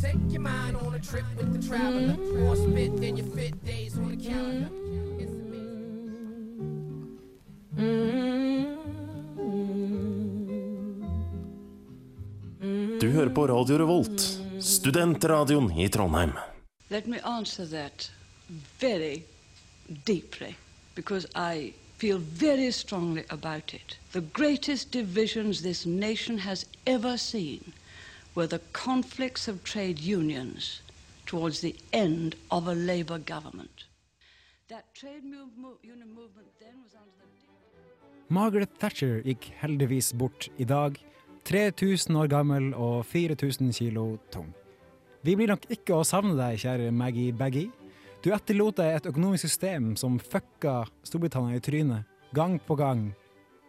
[0.02, 2.16] Take your mind on a trip with the traveler.
[2.40, 4.70] More spit than your fit days on the calendar.
[5.18, 5.56] It's amazing.
[13.02, 14.22] Du hører på Radio Revolt,
[14.60, 16.32] studentradioen i Trondheim.
[16.90, 18.12] Let me answer that
[18.80, 19.24] very
[20.06, 20.56] deeply
[20.96, 24.00] because I feel very strongly about it.
[24.12, 27.74] The greatest divisions this nation has ever seen
[28.36, 30.82] were the conflicts of trade unions
[31.26, 33.86] towards the end of a Labour government.
[34.70, 40.50] That trade move, move, union movement then was under the Margaret Thatcher gikk heldigvis bort
[40.58, 40.98] i dag,
[41.46, 44.50] 3000 år gammel og 4000 kilo tung.
[45.26, 47.68] Vi blir nok ikke å savne deg, kjære Maggie Baggy.
[48.26, 53.12] Du etterlot deg et økonomisk system som fucka Storbritannia i trynet, gang på gang,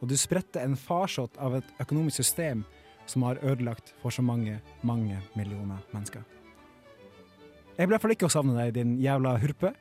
[0.00, 2.64] og du spredte en farsott av et økonomisk system
[3.06, 6.24] som har ødelagt for så mange, mange millioner mennesker.
[7.76, 9.74] Jeg blir i hvert fall ikke å savne deg, din jævla hurpe.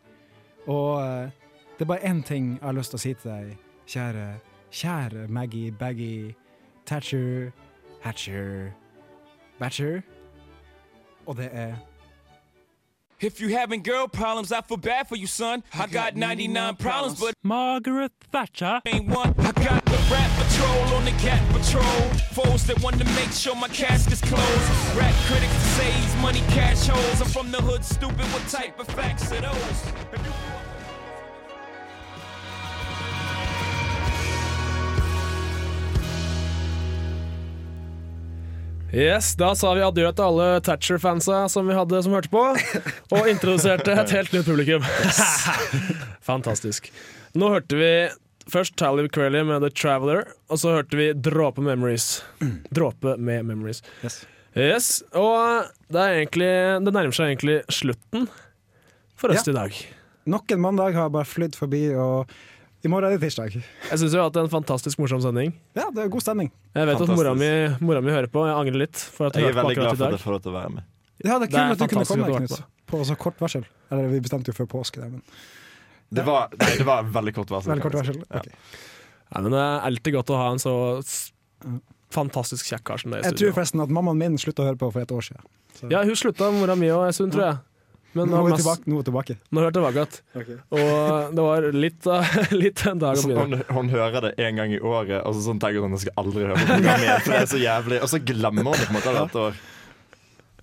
[0.67, 1.31] Og eh,
[1.77, 3.53] det er bare én ting jeg har lyst til å si til deg,
[3.87, 4.25] kjære,
[4.83, 6.33] kjære Maggie Baggy
[6.85, 7.53] Thatcher
[8.05, 8.71] Hatcher
[9.59, 10.01] Batcher.
[11.25, 11.73] Og det er
[13.19, 15.63] If you having girl problems, I feel bad for you, son.
[15.73, 19.33] I got 99 problems, but Margaret Thatcher ain't one.
[19.39, 22.01] I got the rap patrol on the cat patrol.
[22.37, 24.69] Foes that want to make sure my casket's closed.
[24.99, 27.21] Rap critics to say he's money cash holes.
[27.21, 28.25] I'm from the hood, stupid.
[28.33, 30.54] What type of facts are those?
[38.95, 42.43] Yes, Da sa vi adjø til alle Thatcher-fansa som vi hadde som hørte på,
[43.11, 44.85] og introduserte et helt nytt publikum.
[46.29, 46.87] Fantastisk.
[47.35, 47.89] Nå hørte vi
[48.51, 52.21] først Talib Crelly med The Traveler, og så hørte vi Dråpe Memories.
[52.71, 53.83] Dråpe med Memories.
[54.05, 54.21] Yes.
[54.55, 56.51] Yes, Og det, egentlig,
[56.87, 58.29] det nærmer seg egentlig slutten
[59.19, 59.51] for oss Ja.
[59.51, 59.81] i dag.
[60.31, 62.31] Nok en mandag har bare flydd forbi, og
[62.85, 63.55] i morgen er det tirsdag.
[63.57, 65.53] Jeg syns vi har hatt en fantastisk morsom sending.
[65.77, 66.51] Ja, det er god stemning.
[66.75, 67.17] Jeg vet at Fantastisk.
[67.19, 67.49] mora mi,
[67.85, 68.97] mora mi hører på, jeg angrer litt.
[69.15, 70.73] For at Jeg er veldig glad for for at jeg får lov til å være
[70.75, 70.83] med.
[71.25, 72.63] Ja, det er Det er kult at du kunne komme, at Knut.
[72.85, 73.63] På så kort varsel.
[73.91, 75.21] Eller vi bestemte jo før påske, det, men
[76.13, 77.71] Det var, nei, det var veldig kort varsel.
[77.73, 78.19] veldig kort varsel.
[78.29, 78.41] Ja.
[79.33, 80.75] Ja, men det er alltid godt å ha en så
[82.13, 84.79] fantastisk kjekk kar som deg i Jeg tror forresten at mammaen min slutta å høre
[84.79, 85.41] på for et år siden.
[85.75, 87.57] Så Ja, hun slutta, mora mi òg, en stund, tror jeg.
[88.15, 88.87] Men nå er tilbake.
[88.89, 89.35] Nå er tilbake.
[89.51, 90.59] Nå er jeg tilbake igjen.
[90.71, 93.59] Og det var litt, av- litt en dag å Så begynne.
[93.67, 96.03] hun, hun hører det en gang i året, og så sånn tenker hun at hun
[96.05, 97.23] skal aldri høre på programmet igjen.
[97.25, 99.59] For det er så jævlig Og så glemmer hun det på en måte hvert år.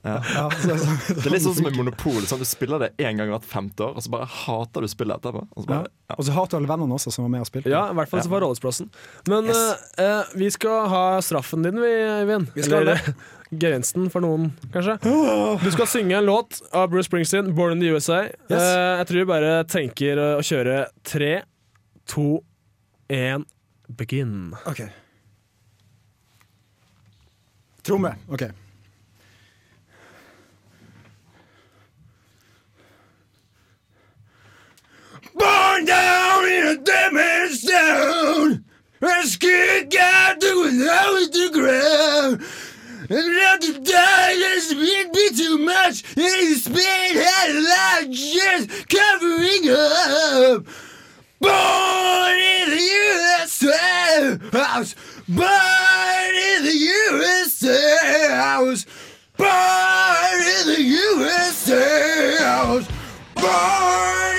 [0.03, 0.17] Ja.
[0.35, 2.25] Ja, så, så, Det er litt sånn som i Monopol.
[2.27, 5.21] Sånn, du spiller det én gang hvert femte år, og så bare hater du spillet
[5.21, 5.45] etterpå.
[5.55, 6.17] Og så bare, ja.
[6.19, 7.71] Og så hater du alle vennene også som var med og spilte.
[7.71, 8.89] Ja, i hvert fall så var Rådhusplassen.
[9.31, 9.61] Men Yes.
[9.97, 12.51] eh, eh, vi skal ha straffen din, vi, Eivind.
[12.57, 13.15] Vi skal Eller det.
[13.63, 14.97] gevinsten for noen, kanskje.
[15.63, 18.25] Du skal synge en låt av Bruce Springsteen, 'Born in the USA'.
[18.51, 18.59] Yes.
[18.59, 21.33] Uh, jeg tror vi bare tenker å kjøre tre,
[22.11, 22.41] to,
[23.13, 23.45] én,
[23.93, 24.51] begin.
[24.67, 24.89] Okay.
[27.87, 28.17] Tromme.
[28.33, 28.49] OK.
[35.83, 38.65] Born down in a damaged town,
[39.01, 42.45] a scared guy doing out with the ground.
[43.11, 46.05] And let to die, this would be too much.
[46.17, 50.67] And spit had a lot just covering up.
[51.41, 54.95] Born in the USA, I was
[55.29, 58.87] born in the USA, I was
[59.37, 62.89] born in the USA, I was
[63.35, 64.32] born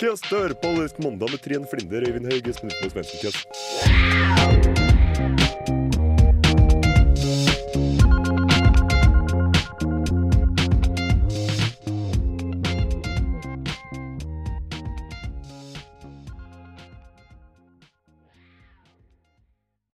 [0.00, 0.70] Kjøss, hør på
[1.04, 4.39] mandag med Trine Flinder, Øyvind Hauge, på Svendsen Kjøss.